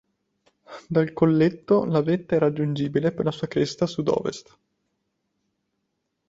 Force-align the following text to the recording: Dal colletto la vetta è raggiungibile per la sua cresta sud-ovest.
Dal 0.87 1.13
colletto 1.13 1.85
la 1.85 2.01
vetta 2.01 2.35
è 2.35 2.39
raggiungibile 2.39 3.11
per 3.11 3.23
la 3.25 3.29
sua 3.29 3.45
cresta 3.47 3.85
sud-ovest. 3.85 4.57